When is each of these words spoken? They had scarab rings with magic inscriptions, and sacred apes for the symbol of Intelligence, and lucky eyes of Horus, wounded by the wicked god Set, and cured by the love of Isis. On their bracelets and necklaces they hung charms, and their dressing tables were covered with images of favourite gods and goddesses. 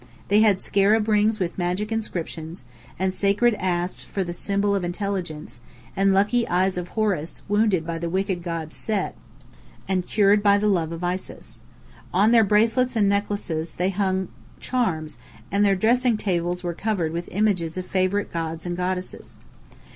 They 0.29 0.39
had 0.41 0.59
scarab 0.59 1.07
rings 1.07 1.39
with 1.39 1.59
magic 1.59 1.91
inscriptions, 1.91 2.65
and 2.97 3.13
sacred 3.13 3.55
apes 3.61 4.03
for 4.03 4.23
the 4.23 4.33
symbol 4.33 4.73
of 4.73 4.83
Intelligence, 4.83 5.59
and 5.95 6.11
lucky 6.11 6.47
eyes 6.47 6.75
of 6.75 6.87
Horus, 6.97 7.43
wounded 7.47 7.85
by 7.85 7.99
the 7.99 8.09
wicked 8.09 8.41
god 8.41 8.73
Set, 8.73 9.15
and 9.87 10.07
cured 10.07 10.41
by 10.41 10.57
the 10.57 10.65
love 10.65 10.91
of 10.91 11.03
Isis. 11.03 11.61
On 12.15 12.31
their 12.31 12.43
bracelets 12.43 12.95
and 12.95 13.07
necklaces 13.07 13.73
they 13.73 13.91
hung 13.91 14.29
charms, 14.59 15.19
and 15.51 15.63
their 15.63 15.75
dressing 15.75 16.17
tables 16.17 16.63
were 16.63 16.73
covered 16.73 17.11
with 17.11 17.29
images 17.31 17.77
of 17.77 17.85
favourite 17.85 18.33
gods 18.33 18.65
and 18.65 18.75
goddesses. 18.75 19.37